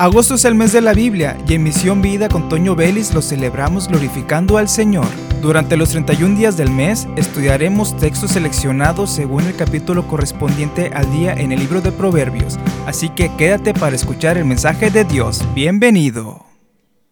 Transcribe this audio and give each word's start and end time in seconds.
Agosto 0.00 0.36
es 0.36 0.44
el 0.44 0.54
mes 0.54 0.72
de 0.72 0.80
la 0.80 0.94
Biblia 0.94 1.36
y 1.48 1.54
en 1.54 1.64
Misión 1.64 2.00
Vida 2.00 2.28
con 2.28 2.48
Toño 2.48 2.76
Vélez 2.76 3.12
lo 3.14 3.20
celebramos 3.20 3.88
glorificando 3.88 4.56
al 4.56 4.68
Señor. 4.68 5.08
Durante 5.42 5.76
los 5.76 5.90
31 5.90 6.36
días 6.38 6.56
del 6.56 6.70
mes 6.70 7.08
estudiaremos 7.16 7.96
textos 7.96 8.30
seleccionados 8.30 9.10
según 9.10 9.42
el 9.42 9.56
capítulo 9.56 10.06
correspondiente 10.06 10.92
al 10.94 11.10
día 11.10 11.32
en 11.32 11.50
el 11.50 11.58
libro 11.58 11.80
de 11.80 11.90
Proverbios, 11.90 12.60
así 12.86 13.08
que 13.08 13.34
quédate 13.36 13.74
para 13.74 13.96
escuchar 13.96 14.38
el 14.38 14.44
mensaje 14.44 14.92
de 14.92 15.02
Dios. 15.02 15.44
Bienvenido. 15.52 16.46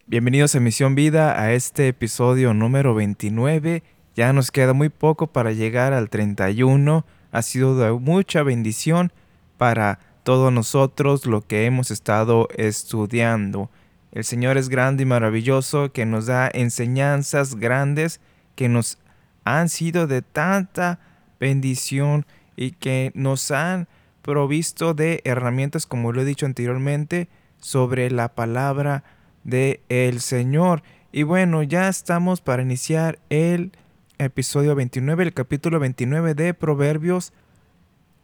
Bienvenidos 0.05 0.55
a 0.55 0.61
Misión 0.61 0.95
Vida 0.95 1.41
a 1.41 1.51
este 1.51 1.89
episodio 1.89 2.53
número 2.53 2.95
29. 2.95 3.83
Ya 4.15 4.31
nos 4.31 4.49
queda 4.49 4.71
muy 4.71 4.87
poco 4.87 5.27
para 5.27 5.51
llegar 5.51 5.91
al 5.91 6.09
31. 6.09 7.05
Ha 7.33 7.41
sido 7.41 7.77
de 7.77 7.91
mucha 7.91 8.43
bendición 8.43 9.11
para 9.57 9.99
todos 10.27 10.51
nosotros 10.51 11.25
lo 11.25 11.39
que 11.39 11.65
hemos 11.65 11.89
estado 11.89 12.49
estudiando. 12.57 13.69
El 14.11 14.25
Señor 14.25 14.57
es 14.57 14.67
grande 14.67 15.03
y 15.03 15.05
maravilloso, 15.05 15.93
que 15.93 16.05
nos 16.05 16.25
da 16.25 16.51
enseñanzas 16.53 17.55
grandes 17.55 18.19
que 18.55 18.67
nos 18.67 18.97
han 19.45 19.69
sido 19.69 20.05
de 20.05 20.21
tanta 20.21 20.99
bendición 21.39 22.25
y 22.57 22.71
que 22.71 23.13
nos 23.15 23.51
han 23.51 23.87
provisto 24.21 24.93
de 24.93 25.21
herramientas, 25.23 25.85
como 25.85 26.11
lo 26.11 26.19
he 26.19 26.25
dicho 26.25 26.45
anteriormente, 26.45 27.29
sobre 27.61 28.11
la 28.11 28.35
palabra 28.35 29.05
de 29.45 29.79
el 29.87 30.19
Señor. 30.19 30.83
Y 31.13 31.23
bueno, 31.23 31.63
ya 31.63 31.87
estamos 31.87 32.41
para 32.41 32.63
iniciar 32.63 33.17
el 33.29 33.71
episodio 34.17 34.75
29, 34.75 35.23
el 35.23 35.33
capítulo 35.33 35.79
29 35.79 36.33
de 36.33 36.53
Proverbios 36.53 37.31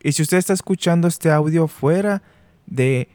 y 0.03 0.11
si 0.11 0.21
usted 0.21 0.37
está 0.37 0.53
escuchando 0.53 1.07
este 1.07 1.31
audio 1.31 1.67
fuera 1.69 2.21
de 2.65 3.07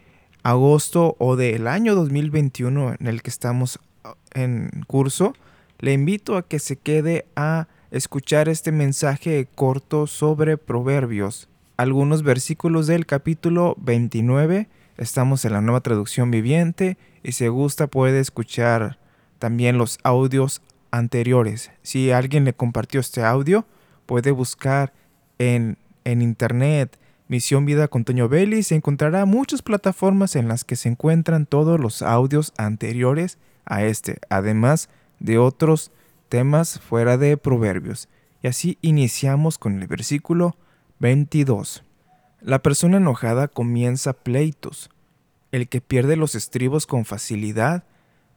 agosto 0.42 1.16
o 1.19 1.37
del 1.37 1.66
año 1.66 1.95
2021 1.95 2.97
en 2.98 3.06
el 3.06 3.23
que 3.23 3.28
estamos 3.28 3.78
uh, 4.05 4.08
en 4.33 4.70
curso, 4.86 5.34
le 5.78 5.92
invito 5.92 6.36
a 6.36 6.48
que 6.48 6.59
se 6.59 6.77
quede 6.77 7.27
a 7.36 7.69
escuchar 7.91 8.48
este 8.48 8.72
mensaje 8.72 9.47
corto 9.55 10.06
sobre 10.06 10.56
proverbios. 10.56 11.48
Algunos 11.77 12.22
versículos 12.22 12.86
del 12.86 13.05
capítulo 13.05 13.77
29. 13.78 14.69
Estamos 14.97 15.44
en 15.44 15.53
la 15.53 15.61
nueva 15.61 15.83
traducción 15.83 16.31
viviente 16.31 16.97
y 17.22 17.33
si 17.33 17.47
gusta 17.48 17.86
puede 17.86 18.19
escuchar 18.19 18.98
también 19.39 19.77
los 19.77 19.98
audios 20.03 20.62
anteriores. 20.91 21.70
Si 21.83 22.11
alguien 22.11 22.44
le 22.44 22.55
compartió 22.55 22.98
este 22.98 23.22
audio, 23.22 23.66
puede 24.06 24.31
buscar 24.31 24.92
en 25.39 25.77
en 26.12 26.23
internet, 26.23 26.98
Misión 27.28 27.67
Vida 27.67 27.89
con 27.89 28.05
Toño 28.05 28.31
Belli, 28.31 28.62
se 28.62 28.75
encontrará 28.75 29.27
muchas 29.27 29.61
plataformas 29.61 30.37
en 30.37 30.48
las 30.48 30.65
que 30.65 30.75
se 30.75 30.89
encuentran 30.89 31.45
todos 31.45 31.78
los 31.78 32.00
audios 32.00 32.55
anteriores 32.56 33.37
a 33.67 33.84
este, 33.84 34.19
además 34.31 34.89
de 35.20 35.37
otros 35.37 35.92
temas 36.31 36.81
fuera 36.81 37.19
de 37.19 37.37
proverbios. 37.37 38.09
Y 38.42 38.48
así 38.48 38.78
iniciamos 38.81 39.59
con 39.59 39.83
el 39.83 39.87
versículo 39.87 40.56
22. 41.00 41.84
La 42.41 42.62
persona 42.62 42.97
enojada 42.97 43.47
comienza 43.47 44.15
pleitos. 44.15 44.89
El 45.53 45.69
que 45.69 45.83
pierde 45.83 46.17
los 46.17 46.34
estribos 46.34 46.87
con 46.87 47.05
facilidad 47.05 47.84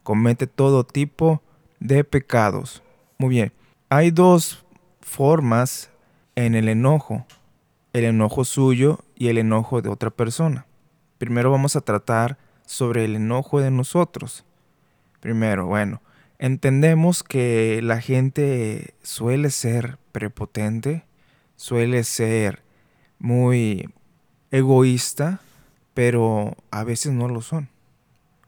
comete 0.02 0.46
todo 0.46 0.84
tipo 0.84 1.42
de 1.80 2.04
pecados. 2.04 2.82
Muy 3.16 3.30
bien, 3.30 3.52
hay 3.88 4.10
dos 4.10 4.66
formas 5.00 5.90
en 6.34 6.54
el 6.54 6.68
enojo 6.68 7.24
el 7.92 8.04
enojo 8.04 8.44
suyo 8.44 9.00
y 9.14 9.28
el 9.28 9.38
enojo 9.38 9.82
de 9.82 9.88
otra 9.88 10.10
persona. 10.10 10.66
Primero 11.18 11.50
vamos 11.50 11.76
a 11.76 11.82
tratar 11.82 12.38
sobre 12.66 13.04
el 13.04 13.16
enojo 13.16 13.60
de 13.60 13.70
nosotros. 13.70 14.44
Primero, 15.20 15.66
bueno, 15.66 16.00
entendemos 16.38 17.22
que 17.22 17.80
la 17.82 18.00
gente 18.00 18.94
suele 19.02 19.50
ser 19.50 19.98
prepotente, 20.10 21.04
suele 21.56 22.02
ser 22.04 22.62
muy 23.18 23.88
egoísta, 24.50 25.40
pero 25.94 26.56
a 26.70 26.84
veces 26.84 27.12
no 27.12 27.28
lo 27.28 27.42
son. 27.42 27.68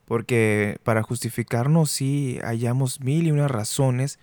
Porque 0.06 0.78
para 0.82 1.02
justificarnos 1.02 1.90
sí 1.90 2.38
hallamos 2.42 3.00
mil 3.00 3.26
y 3.26 3.30
unas 3.30 3.50
razones 3.50 4.18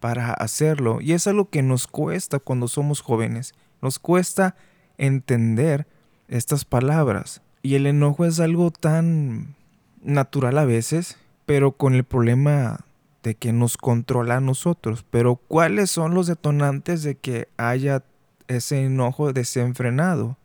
para 0.00 0.32
hacerlo. 0.32 1.00
Y 1.00 1.12
es 1.12 1.26
algo 1.26 1.50
que 1.50 1.62
nos 1.62 1.86
cuesta 1.86 2.38
cuando 2.38 2.68
somos 2.68 3.00
jóvenes 3.00 3.54
nos 3.82 3.98
cuesta 3.98 4.56
entender 4.96 5.86
estas 6.28 6.64
palabras. 6.64 7.42
Y 7.62 7.74
el 7.74 7.86
enojo 7.86 8.24
es 8.24 8.40
algo 8.40 8.70
tan 8.70 9.56
natural 10.02 10.58
a 10.58 10.64
veces, 10.64 11.18
pero 11.46 11.72
con 11.72 11.94
el 11.94 12.04
problema 12.04 12.84
de 13.22 13.34
que 13.34 13.52
nos 13.52 13.76
controla 13.76 14.36
a 14.36 14.40
nosotros. 14.40 15.04
Pero 15.10 15.36
¿cuáles 15.36 15.90
son 15.90 16.14
los 16.14 16.26
detonantes 16.26 17.02
de 17.02 17.16
que 17.16 17.48
haya 17.56 18.02
ese 18.46 18.84
enojo 18.84 19.32
desenfrenado? 19.32 20.36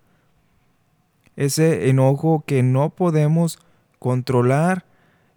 Ese 1.36 1.90
enojo 1.90 2.44
que 2.46 2.64
no 2.64 2.90
podemos 2.92 3.60
controlar 4.00 4.86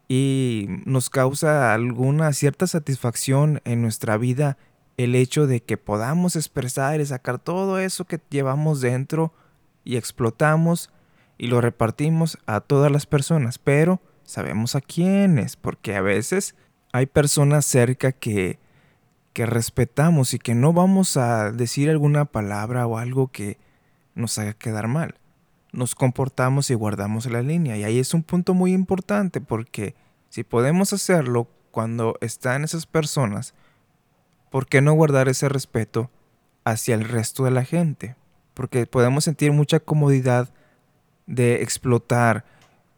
y 0.08 0.66
nos 0.84 1.10
causa 1.10 1.72
alguna 1.74 2.32
cierta 2.32 2.66
satisfacción 2.66 3.60
en 3.64 3.82
nuestra 3.82 4.16
vida 4.16 4.56
el 4.96 5.14
hecho 5.14 5.46
de 5.46 5.62
que 5.62 5.76
podamos 5.76 6.36
expresar 6.36 7.00
y 7.00 7.06
sacar 7.06 7.38
todo 7.38 7.78
eso 7.78 8.04
que 8.06 8.20
llevamos 8.30 8.80
dentro 8.80 9.32
y 9.84 9.96
explotamos 9.96 10.90
y 11.38 11.48
lo 11.48 11.60
repartimos 11.60 12.38
a 12.46 12.60
todas 12.60 12.90
las 12.90 13.06
personas, 13.06 13.58
pero 13.58 14.00
sabemos 14.24 14.74
a 14.74 14.80
quiénes, 14.80 15.56
porque 15.56 15.94
a 15.94 16.00
veces 16.00 16.54
hay 16.92 17.06
personas 17.06 17.66
cerca 17.66 18.12
que, 18.12 18.58
que 19.32 19.44
respetamos 19.44 20.32
y 20.34 20.38
que 20.38 20.54
no 20.54 20.72
vamos 20.72 21.16
a 21.16 21.52
decir 21.52 21.90
alguna 21.90 22.24
palabra 22.24 22.86
o 22.86 22.98
algo 22.98 23.28
que 23.28 23.58
nos 24.14 24.38
haga 24.38 24.54
quedar 24.54 24.88
mal. 24.88 25.16
Nos 25.72 25.94
comportamos 25.94 26.70
y 26.70 26.74
guardamos 26.74 27.26
la 27.26 27.42
línea. 27.42 27.76
Y 27.76 27.84
ahí 27.84 27.98
es 27.98 28.14
un 28.14 28.22
punto 28.22 28.54
muy 28.54 28.72
importante 28.72 29.42
porque 29.42 29.94
si 30.30 30.42
podemos 30.42 30.94
hacerlo 30.94 31.48
cuando 31.70 32.16
están 32.22 32.64
esas 32.64 32.86
personas, 32.86 33.54
¿por 34.56 34.66
qué 34.66 34.80
no 34.80 34.94
guardar 34.94 35.28
ese 35.28 35.50
respeto 35.50 36.10
hacia 36.64 36.94
el 36.94 37.04
resto 37.04 37.44
de 37.44 37.50
la 37.50 37.62
gente? 37.62 38.16
Porque 38.54 38.86
podemos 38.86 39.24
sentir 39.24 39.52
mucha 39.52 39.80
comodidad 39.80 40.48
de 41.26 41.62
explotar 41.62 42.46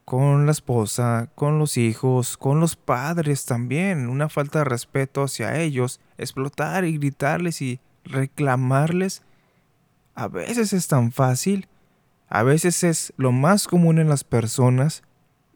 con 0.04 0.46
la 0.46 0.52
esposa, 0.52 1.30
con 1.34 1.58
los 1.58 1.76
hijos, 1.76 2.36
con 2.36 2.60
los 2.60 2.76
padres 2.76 3.44
también, 3.44 4.08
una 4.08 4.28
falta 4.28 4.60
de 4.60 4.66
respeto 4.66 5.24
hacia 5.24 5.58
ellos, 5.58 5.98
explotar 6.16 6.84
y 6.84 6.96
gritarles 6.96 7.60
y 7.60 7.80
reclamarles. 8.04 9.22
A 10.14 10.28
veces 10.28 10.72
es 10.72 10.86
tan 10.86 11.10
fácil, 11.10 11.66
a 12.28 12.44
veces 12.44 12.84
es 12.84 13.12
lo 13.16 13.32
más 13.32 13.66
común 13.66 13.98
en 13.98 14.08
las 14.08 14.22
personas 14.22 15.02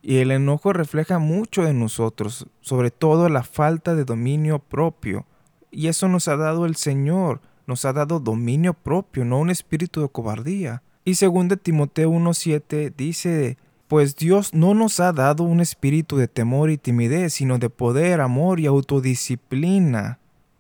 y 0.02 0.18
el 0.18 0.32
enojo 0.32 0.72
refleja 0.72 1.20
mucho 1.20 1.62
de 1.62 1.74
nosotros, 1.74 2.48
sobre 2.60 2.90
todo 2.90 3.28
la 3.28 3.44
falta 3.44 3.94
de 3.94 4.04
dominio 4.04 4.58
propio. 4.58 5.26
Y 5.74 5.88
eso 5.88 6.06
nos 6.06 6.28
ha 6.28 6.36
dado 6.36 6.66
el 6.66 6.76
Señor, 6.76 7.40
nos 7.66 7.86
ha 7.86 7.94
dado 7.94 8.20
dominio 8.20 8.74
propio, 8.74 9.24
no 9.24 9.40
un 9.40 9.48
espíritu 9.48 10.02
de 10.02 10.08
cobardía. 10.10 10.82
Y 11.02 11.14
según 11.14 11.48
de 11.48 11.56
Timoteo 11.56 12.10
1.7 12.10 12.92
dice, 12.94 13.56
pues 13.88 14.14
Dios 14.14 14.52
no 14.52 14.74
nos 14.74 15.00
ha 15.00 15.14
dado 15.14 15.44
un 15.44 15.60
espíritu 15.60 16.18
de 16.18 16.28
temor 16.28 16.70
y 16.70 16.76
timidez, 16.76 17.32
sino 17.32 17.58
de 17.58 17.70
poder, 17.70 18.20
amor 18.20 18.60
y 18.60 18.66
autodisciplina. 18.66 20.18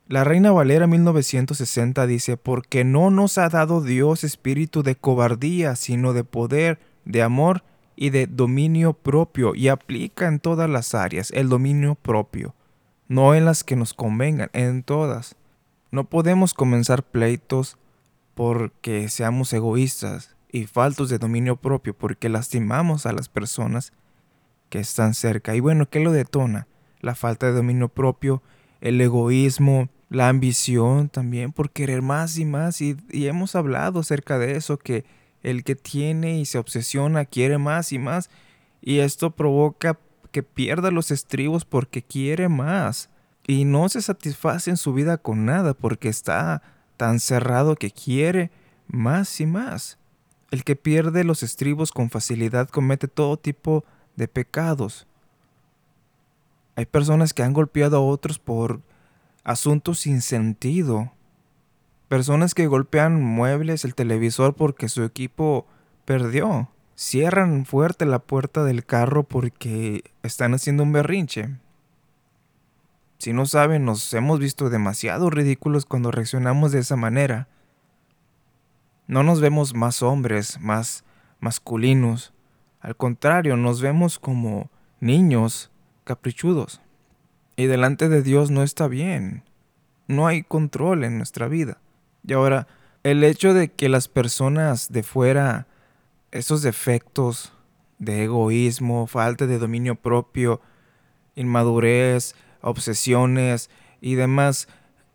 La 0.08 0.24
Reina 0.24 0.50
Valera 0.50 0.86
1960 0.86 2.06
dice, 2.06 2.38
porque 2.38 2.82
no 2.82 3.10
nos 3.10 3.36
ha 3.36 3.50
dado 3.50 3.82
Dios 3.82 4.24
espíritu 4.24 4.82
de 4.82 4.96
cobardía, 4.96 5.76
sino 5.76 6.14
de 6.14 6.24
poder, 6.24 6.80
de 7.04 7.22
amor 7.22 7.64
y 7.96 8.08
de 8.10 8.26
dominio 8.26 8.94
propio, 8.94 9.54
y 9.54 9.68
aplica 9.68 10.26
en 10.26 10.40
todas 10.40 10.70
las 10.70 10.94
áreas 10.94 11.30
el 11.32 11.50
dominio 11.50 11.96
propio 11.96 12.54
no 13.12 13.34
en 13.34 13.44
las 13.44 13.62
que 13.62 13.76
nos 13.76 13.92
convengan, 13.92 14.48
en 14.54 14.82
todas. 14.82 15.36
No 15.90 16.04
podemos 16.04 16.54
comenzar 16.54 17.02
pleitos 17.02 17.76
porque 18.32 19.10
seamos 19.10 19.52
egoístas 19.52 20.34
y 20.50 20.64
faltos 20.64 21.10
de 21.10 21.18
dominio 21.18 21.56
propio, 21.56 21.92
porque 21.92 22.30
lastimamos 22.30 23.04
a 23.04 23.12
las 23.12 23.28
personas 23.28 23.92
que 24.70 24.78
están 24.78 25.12
cerca. 25.12 25.54
Y 25.54 25.60
bueno, 25.60 25.90
¿qué 25.90 26.00
lo 26.00 26.10
detona? 26.10 26.66
La 27.02 27.14
falta 27.14 27.44
de 27.44 27.52
dominio 27.52 27.90
propio, 27.90 28.42
el 28.80 28.98
egoísmo, 28.98 29.90
la 30.08 30.30
ambición 30.30 31.10
también 31.10 31.52
por 31.52 31.70
querer 31.70 32.00
más 32.00 32.38
y 32.38 32.46
más. 32.46 32.80
Y, 32.80 32.96
y 33.10 33.26
hemos 33.26 33.54
hablado 33.54 34.00
acerca 34.00 34.38
de 34.38 34.56
eso, 34.56 34.78
que 34.78 35.04
el 35.42 35.64
que 35.64 35.76
tiene 35.76 36.38
y 36.38 36.46
se 36.46 36.56
obsesiona 36.56 37.26
quiere 37.26 37.58
más 37.58 37.92
y 37.92 37.98
más. 37.98 38.30
Y 38.80 39.00
esto 39.00 39.32
provoca 39.32 39.98
que 40.32 40.42
pierda 40.42 40.90
los 40.90 41.10
estribos 41.10 41.64
porque 41.64 42.02
quiere 42.02 42.48
más 42.48 43.10
y 43.46 43.64
no 43.64 43.88
se 43.88 44.02
satisface 44.02 44.70
en 44.70 44.76
su 44.76 44.92
vida 44.92 45.18
con 45.18 45.44
nada 45.44 45.74
porque 45.74 46.08
está 46.08 46.62
tan 46.96 47.20
cerrado 47.20 47.76
que 47.76 47.90
quiere 47.90 48.50
más 48.88 49.40
y 49.40 49.46
más. 49.46 49.98
El 50.50 50.64
que 50.64 50.76
pierde 50.76 51.24
los 51.24 51.42
estribos 51.42 51.92
con 51.92 52.10
facilidad 52.10 52.68
comete 52.68 53.08
todo 53.08 53.36
tipo 53.36 53.84
de 54.16 54.28
pecados. 54.28 55.06
Hay 56.76 56.86
personas 56.86 57.32
que 57.32 57.42
han 57.42 57.52
golpeado 57.52 57.96
a 57.96 58.00
otros 58.00 58.38
por 58.38 58.80
asuntos 59.44 60.00
sin 60.00 60.20
sentido. 60.22 61.12
Personas 62.08 62.54
que 62.54 62.66
golpean 62.66 63.22
muebles, 63.22 63.84
el 63.84 63.94
televisor 63.94 64.54
porque 64.54 64.88
su 64.88 65.02
equipo 65.04 65.66
perdió. 66.04 66.71
Cierran 66.94 67.64
fuerte 67.64 68.06
la 68.06 68.18
puerta 68.18 68.64
del 68.64 68.84
carro 68.84 69.24
porque 69.24 70.04
están 70.22 70.54
haciendo 70.54 70.82
un 70.82 70.92
berrinche. 70.92 71.50
Si 73.18 73.32
no 73.32 73.46
saben, 73.46 73.84
nos 73.84 74.12
hemos 74.14 74.40
visto 74.40 74.68
demasiado 74.68 75.30
ridículos 75.30 75.86
cuando 75.86 76.10
reaccionamos 76.10 76.72
de 76.72 76.80
esa 76.80 76.96
manera. 76.96 77.48
No 79.06 79.22
nos 79.22 79.40
vemos 79.40 79.74
más 79.74 80.02
hombres, 80.02 80.60
más 80.60 81.04
masculinos. 81.38 82.32
Al 82.80 82.96
contrario, 82.96 83.56
nos 83.56 83.80
vemos 83.80 84.18
como 84.18 84.70
niños 85.00 85.70
caprichudos. 86.04 86.80
Y 87.56 87.66
delante 87.66 88.08
de 88.08 88.22
Dios 88.22 88.50
no 88.50 88.62
está 88.62 88.88
bien. 88.88 89.44
No 90.08 90.26
hay 90.26 90.42
control 90.42 91.04
en 91.04 91.16
nuestra 91.18 91.46
vida. 91.48 91.78
Y 92.26 92.32
ahora, 92.32 92.66
el 93.02 93.22
hecho 93.24 93.54
de 93.54 93.68
que 93.70 93.88
las 93.88 94.08
personas 94.08 94.90
de 94.90 95.02
fuera, 95.02 95.66
esos 96.32 96.62
defectos 96.62 97.52
de 97.98 98.24
egoísmo, 98.24 99.06
falta 99.06 99.46
de 99.46 99.58
dominio 99.58 99.94
propio, 99.94 100.60
inmadurez, 101.36 102.34
obsesiones 102.60 103.70
y 104.00 104.16
demás, 104.16 104.66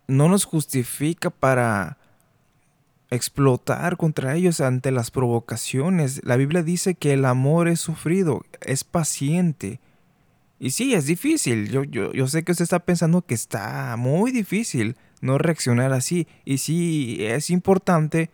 no 0.06 0.28
nos 0.28 0.44
justifica 0.44 1.30
para 1.30 1.98
explotar 3.10 3.96
contra 3.96 4.34
ellos 4.34 4.60
ante 4.60 4.90
las 4.90 5.10
provocaciones. 5.10 6.22
La 6.24 6.36
Biblia 6.36 6.62
dice 6.62 6.94
que 6.94 7.12
el 7.12 7.24
amor 7.24 7.68
es 7.68 7.80
sufrido, 7.80 8.44
es 8.60 8.84
paciente. 8.84 9.80
Y 10.58 10.70
sí, 10.70 10.94
es 10.94 11.06
difícil. 11.06 11.70
Yo, 11.70 11.84
yo, 11.84 12.12
yo 12.12 12.26
sé 12.26 12.42
que 12.42 12.52
usted 12.52 12.64
está 12.64 12.80
pensando 12.80 13.22
que 13.22 13.34
está 13.34 13.96
muy 13.96 14.30
difícil 14.30 14.96
no 15.20 15.38
reaccionar 15.38 15.92
así. 15.92 16.26
Y 16.44 16.58
sí, 16.58 17.18
es 17.20 17.50
importante 17.50 18.30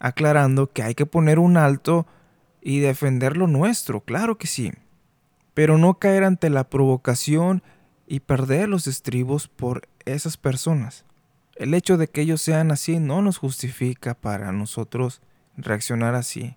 aclarando 0.00 0.72
que 0.72 0.82
hay 0.82 0.94
que 0.94 1.06
poner 1.06 1.38
un 1.38 1.56
alto 1.56 2.06
y 2.60 2.80
defender 2.80 3.36
lo 3.36 3.46
nuestro, 3.46 4.00
claro 4.00 4.36
que 4.38 4.46
sí. 4.46 4.72
Pero 5.54 5.78
no 5.78 5.98
caer 5.98 6.24
ante 6.24 6.50
la 6.50 6.68
provocación 6.68 7.62
y 8.06 8.20
perder 8.20 8.68
los 8.68 8.86
estribos 8.86 9.46
por 9.46 9.88
esas 10.04 10.36
personas. 10.36 11.04
El 11.54 11.74
hecho 11.74 11.98
de 11.98 12.08
que 12.08 12.22
ellos 12.22 12.40
sean 12.40 12.70
así 12.70 12.98
no 12.98 13.22
nos 13.22 13.38
justifica 13.38 14.14
para 14.14 14.50
nosotros 14.50 15.20
reaccionar 15.56 16.14
así. 16.14 16.56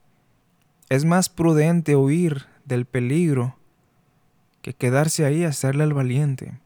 Es 0.90 1.06
más 1.06 1.30
prudente 1.30 1.96
huir 1.96 2.46
del 2.66 2.86
peligro 2.86 3.58
que 4.62 4.74
quedarse 4.74 5.26
ahí 5.26 5.44
a 5.44 5.50
hacerle 5.50 5.84
al 5.84 5.94
valiente. 5.94 6.60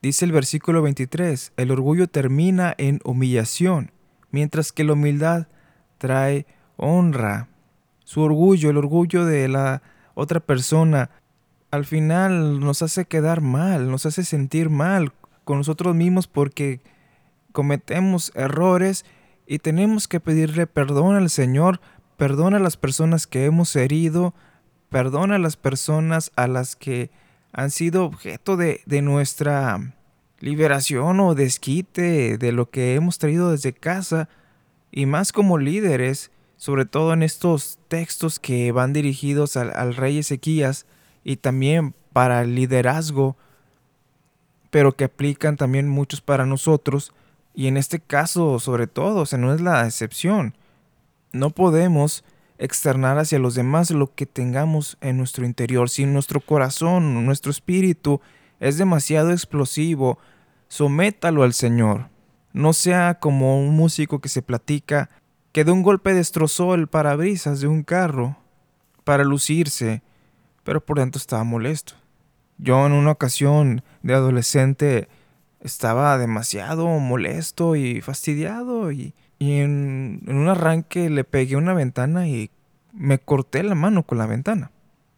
Dice 0.00 0.24
el 0.24 0.32
versículo 0.32 0.82
23, 0.82 1.52
el 1.56 1.70
orgullo 1.70 2.06
termina 2.06 2.74
en 2.78 3.00
humillación, 3.04 3.92
mientras 4.30 4.72
que 4.72 4.84
la 4.84 4.94
humildad 4.94 5.48
trae 5.98 6.46
honra. 6.76 7.48
Su 8.04 8.22
orgullo, 8.22 8.70
el 8.70 8.76
orgullo 8.76 9.24
de 9.24 9.48
la 9.48 9.82
otra 10.14 10.40
persona, 10.40 11.10
al 11.70 11.84
final 11.84 12.60
nos 12.60 12.82
hace 12.82 13.04
quedar 13.04 13.40
mal, 13.40 13.90
nos 13.90 14.06
hace 14.06 14.24
sentir 14.24 14.70
mal 14.70 15.12
con 15.44 15.58
nosotros 15.58 15.94
mismos 15.94 16.26
porque 16.26 16.80
cometemos 17.52 18.32
errores 18.34 19.04
y 19.46 19.58
tenemos 19.58 20.08
que 20.08 20.20
pedirle 20.20 20.66
perdón 20.66 21.16
al 21.16 21.30
Señor, 21.30 21.80
perdona 22.16 22.56
a 22.56 22.60
las 22.60 22.76
personas 22.76 23.26
que 23.26 23.44
hemos 23.44 23.74
herido, 23.76 24.34
perdona 24.90 25.36
a 25.36 25.38
las 25.38 25.56
personas 25.56 26.32
a 26.36 26.46
las 26.46 26.76
que 26.76 27.10
han 27.52 27.70
sido 27.70 28.04
objeto 28.04 28.56
de, 28.56 28.82
nuestra 29.02 29.94
liberación 30.40 31.20
o 31.20 31.34
desquite 31.34 32.36
de 32.38 32.52
lo 32.52 32.70
que 32.70 32.94
hemos 32.94 33.18
traído 33.18 33.50
desde 33.50 33.72
casa 33.72 34.28
y 34.90 35.06
más 35.06 35.32
como 35.32 35.58
líderes, 35.58 36.30
sobre 36.56 36.86
todo 36.86 37.12
en 37.12 37.22
estos 37.22 37.78
textos 37.88 38.38
que 38.38 38.72
van 38.72 38.92
dirigidos 38.92 39.56
al, 39.56 39.94
rey 39.94 40.18
Ezequías 40.18 40.86
y 41.24 41.36
también 41.36 41.94
para 42.12 42.42
el 42.42 42.54
liderazgo, 42.54 43.36
pero 44.70 44.96
que 44.96 45.04
aplican 45.04 45.56
también 45.56 45.88
muchos 45.88 46.20
para 46.20 46.46
nosotros 46.46 47.12
y 47.54 47.66
en 47.68 47.76
este 47.76 48.00
caso 48.00 48.58
sobre 48.58 48.86
todo, 48.86 49.20
o 49.20 49.26
sea, 49.26 49.38
no 49.38 49.54
es 49.54 49.60
la 49.60 49.86
excepción. 49.86 50.54
No 51.32 51.50
podemos 51.50 52.24
externar 52.58 53.18
hacia 53.18 53.38
los 53.38 53.54
demás 53.54 53.90
lo 53.90 54.14
que 54.14 54.26
tengamos 54.26 54.96
en 55.00 55.18
nuestro 55.18 55.44
interior. 55.44 55.90
Si 55.90 56.06
nuestro 56.06 56.40
corazón, 56.40 57.24
nuestro 57.26 57.50
espíritu 57.50 58.20
es 58.60 58.78
demasiado 58.78 59.30
explosivo, 59.30 60.18
sométalo 60.68 61.42
al 61.42 61.52
Señor. 61.52 62.08
No 62.56 62.72
sea 62.72 63.18
como 63.20 63.60
un 63.60 63.76
músico 63.76 64.20
que 64.20 64.28
se 64.28 64.42
platica 64.42 65.10
que 65.52 65.64
de 65.64 65.72
un 65.72 65.82
golpe 65.82 66.12
destrozó 66.12 66.74
el 66.74 66.88
parabrisas 66.88 67.60
de 67.60 67.68
un 67.68 67.82
carro 67.82 68.36
para 69.04 69.24
lucirse, 69.24 70.02
pero 70.64 70.84
por 70.84 70.98
dentro 70.98 71.18
estaba 71.18 71.44
molesto. 71.44 71.94
Yo 72.58 72.84
en 72.86 72.92
una 72.92 73.12
ocasión 73.12 73.82
de 74.02 74.14
adolescente 74.14 75.08
estaba 75.60 76.18
demasiado 76.18 76.86
molesto 76.86 77.76
y 77.76 78.00
fastidiado 78.00 78.90
y 78.90 79.14
y 79.38 79.58
en, 79.58 80.22
un 80.26 80.48
arranque 80.48 81.10
le 81.10 81.24
pegué 81.24 81.56
una 81.56 81.74
ventana 81.74 82.26
y 82.26 82.50
me 82.92 83.18
corté 83.18 83.62
la 83.62 83.74
mano 83.74 84.02
con 84.02 84.18
la 84.18 84.26
ventana. 84.26 84.70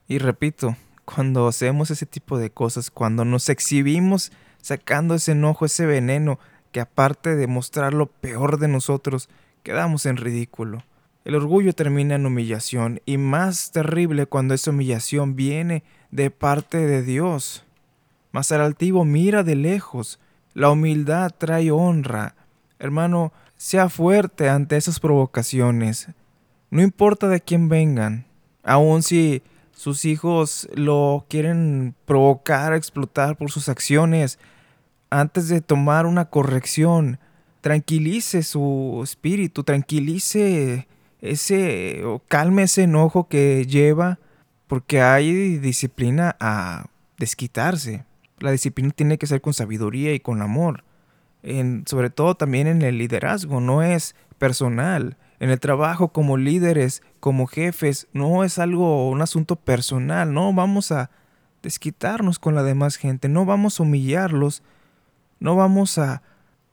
Y 0.08 0.18
repito, 0.18 0.76
cuando 1.04 1.46
hacemos 1.46 1.90
ese 1.90 2.06
tipo 2.06 2.38
de 2.38 2.50
cosas, 2.50 2.90
cuando 2.90 3.24
nos 3.24 3.48
exhibimos 3.48 4.32
sacando 4.60 5.14
ese 5.14 5.32
enojo, 5.32 5.66
ese 5.66 5.86
veneno, 5.86 6.38
que 6.72 6.80
aparte 6.80 7.36
de 7.36 7.46
mostrar 7.46 7.94
lo 7.94 8.06
peor 8.06 8.58
de 8.58 8.68
nosotros, 8.68 9.28
quedamos 9.62 10.06
en 10.06 10.16
ridículo. 10.16 10.84
El 11.24 11.34
orgullo 11.34 11.74
termina 11.74 12.14
en 12.14 12.26
humillación 12.26 13.02
y 13.04 13.18
más 13.18 13.70
terrible 13.70 14.26
cuando 14.26 14.54
esa 14.54 14.70
humillación 14.70 15.36
viene 15.36 15.82
de 16.10 16.30
parte 16.30 16.78
de 16.78 17.02
Dios. 17.02 17.64
Mas 18.32 18.50
el 18.50 18.60
altivo 18.60 19.04
mira 19.04 19.42
de 19.42 19.54
lejos, 19.54 20.20
la 20.54 20.70
humildad 20.70 21.32
trae 21.36 21.70
honra. 21.70 22.34
Hermano, 22.78 23.32
sea 23.56 23.88
fuerte 23.88 24.48
ante 24.48 24.76
esas 24.76 25.00
provocaciones. 25.00 26.08
No 26.70 26.82
importa 26.82 27.28
de 27.28 27.40
quién 27.40 27.68
vengan. 27.68 28.26
Aun 28.62 29.02
si 29.02 29.42
sus 29.72 30.04
hijos 30.04 30.68
lo 30.74 31.26
quieren 31.28 31.94
provocar, 32.04 32.72
explotar 32.72 33.36
por 33.36 33.50
sus 33.50 33.68
acciones, 33.68 34.38
antes 35.10 35.48
de 35.48 35.60
tomar 35.60 36.06
una 36.06 36.26
corrección, 36.26 37.18
tranquilice 37.60 38.42
su 38.42 39.00
espíritu, 39.02 39.64
tranquilice 39.64 40.86
ese 41.20 42.04
o 42.04 42.20
calme 42.28 42.64
ese 42.64 42.84
enojo 42.84 43.28
que 43.28 43.66
lleva, 43.66 44.18
porque 44.66 45.00
hay 45.00 45.58
disciplina 45.58 46.36
a 46.40 46.86
desquitarse. 47.18 48.04
La 48.38 48.52
disciplina 48.52 48.90
tiene 48.90 49.18
que 49.18 49.26
ser 49.26 49.40
con 49.40 49.54
sabiduría 49.54 50.14
y 50.14 50.20
con 50.20 50.42
amor 50.42 50.84
sobre 51.86 52.10
todo 52.10 52.34
también 52.34 52.66
en 52.66 52.82
el 52.82 52.98
liderazgo, 52.98 53.60
no 53.60 53.82
es 53.82 54.14
personal. 54.38 55.16
En 55.40 55.50
el 55.50 55.60
trabajo 55.60 56.08
como 56.08 56.36
líderes, 56.36 57.02
como 57.20 57.46
jefes, 57.46 58.08
no 58.12 58.42
es 58.42 58.58
algo, 58.58 59.08
un 59.08 59.22
asunto 59.22 59.56
personal, 59.56 60.32
no 60.34 60.52
vamos 60.52 60.90
a 60.90 61.10
desquitarnos 61.62 62.38
con 62.38 62.54
la 62.54 62.62
demás 62.62 62.96
gente, 62.96 63.28
no 63.28 63.44
vamos 63.44 63.78
a 63.78 63.84
humillarlos, 63.84 64.62
no 65.40 65.56
vamos 65.56 65.98
a, 65.98 66.22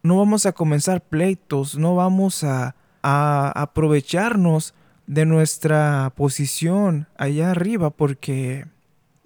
no 0.04 0.18
vamos 0.18 0.46
a 0.46 0.52
comenzar 0.52 1.02
pleitos, 1.02 1.78
no 1.78 1.96
vamos 1.96 2.44
a, 2.44 2.76
a 3.04 3.52
aprovecharnos 3.56 4.74
de 5.08 5.26
nuestra 5.26 6.12
posición 6.16 7.08
allá 7.18 7.52
arriba, 7.52 7.92
porque 7.92 8.66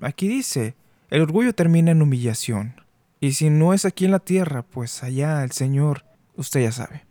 aquí 0.01 0.27
dice, 0.27 0.75
el 1.10 1.22
orgullo 1.22 1.53
termina 1.53 1.91
en 1.91 2.01
humillación. 2.01 2.81
Y 3.22 3.34
si 3.34 3.50
no 3.50 3.74
es 3.74 3.86
aquí 3.86 4.05
en 4.05 4.12
la 4.12 4.19
tierra, 4.19 4.63
pues 4.63 5.03
allá 5.03 5.43
el 5.43 5.51
Señor, 5.51 6.05
usted 6.36 6.62
ya 6.62 6.72
sabe. 6.72 7.05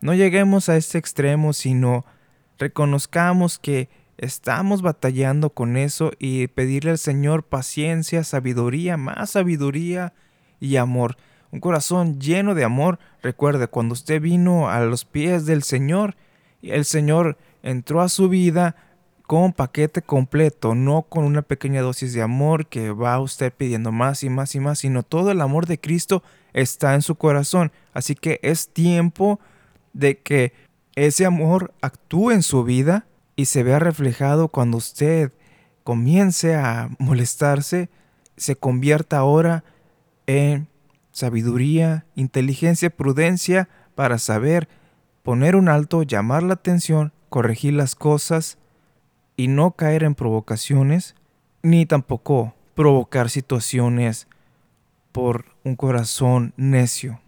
No 0.00 0.14
lleguemos 0.14 0.68
a 0.68 0.76
este 0.76 0.96
extremo, 0.96 1.52
sino 1.52 2.06
reconozcamos 2.58 3.58
que 3.58 3.90
estamos 4.16 4.80
batallando 4.80 5.50
con 5.50 5.76
eso 5.76 6.12
y 6.18 6.46
pedirle 6.48 6.92
al 6.92 6.98
Señor 6.98 7.44
paciencia, 7.44 8.24
sabiduría, 8.24 8.96
más 8.96 9.30
sabiduría 9.30 10.14
y 10.60 10.76
amor. 10.76 11.16
Un 11.50 11.60
corazón 11.60 12.20
lleno 12.20 12.54
de 12.54 12.64
amor. 12.64 12.98
Recuerde, 13.22 13.66
cuando 13.66 13.94
usted 13.94 14.20
vino 14.20 14.68
a 14.68 14.80
los 14.80 15.04
pies 15.04 15.46
del 15.46 15.62
Señor, 15.62 16.16
el 16.62 16.84
Señor 16.84 17.38
entró 17.62 18.00
a 18.00 18.08
su 18.08 18.28
vida, 18.28 18.76
con 19.30 19.52
paquete 19.52 20.02
completo, 20.02 20.74
no 20.74 21.02
con 21.02 21.22
una 21.22 21.42
pequeña 21.42 21.82
dosis 21.82 22.12
de 22.14 22.20
amor 22.20 22.66
que 22.66 22.90
va 22.90 23.20
usted 23.20 23.52
pidiendo 23.56 23.92
más 23.92 24.24
y 24.24 24.28
más 24.28 24.56
y 24.56 24.58
más, 24.60 24.80
sino 24.80 25.04
todo 25.04 25.30
el 25.30 25.40
amor 25.40 25.66
de 25.66 25.78
Cristo 25.78 26.24
está 26.52 26.96
en 26.96 27.02
su 27.02 27.14
corazón. 27.14 27.70
Así 27.94 28.16
que 28.16 28.40
es 28.42 28.70
tiempo 28.70 29.38
de 29.92 30.18
que 30.18 30.52
ese 30.96 31.26
amor 31.26 31.72
actúe 31.80 32.32
en 32.32 32.42
su 32.42 32.64
vida 32.64 33.06
y 33.36 33.44
se 33.44 33.62
vea 33.62 33.78
reflejado 33.78 34.48
cuando 34.48 34.78
usted 34.78 35.32
comience 35.84 36.56
a 36.56 36.90
molestarse, 36.98 37.88
se 38.36 38.56
convierta 38.56 39.18
ahora 39.18 39.62
en 40.30 40.68
sabiduría, 41.10 42.06
inteligencia, 42.14 42.88
prudencia 42.88 43.68
para 43.96 44.18
saber 44.18 44.68
poner 45.24 45.56
un 45.56 45.68
alto, 45.68 46.04
llamar 46.04 46.44
la 46.44 46.54
atención, 46.54 47.12
corregir 47.28 47.74
las 47.74 47.96
cosas 47.96 48.56
y 49.36 49.48
no 49.48 49.72
caer 49.72 50.04
en 50.04 50.14
provocaciones, 50.14 51.16
ni 51.62 51.84
tampoco 51.84 52.54
provocar 52.74 53.28
situaciones 53.28 54.28
por 55.10 55.46
un 55.64 55.74
corazón 55.74 56.54
necio. 56.56 57.20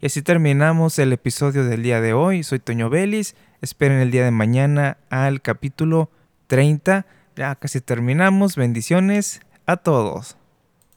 Y 0.00 0.06
así 0.06 0.22
terminamos 0.22 0.98
el 0.98 1.12
episodio 1.12 1.64
del 1.64 1.82
día 1.82 2.00
de 2.00 2.14
hoy. 2.14 2.42
Soy 2.42 2.58
Toño 2.58 2.88
Vélez. 2.88 3.34
Esperen 3.60 3.98
el 3.98 4.10
día 4.10 4.24
de 4.24 4.30
mañana 4.30 4.96
al 5.10 5.42
capítulo 5.42 6.10
30. 6.46 7.06
Ya 7.36 7.54
casi 7.56 7.80
terminamos. 7.82 8.56
Bendiciones 8.56 9.40
a 9.66 9.76
todos. 9.76 10.36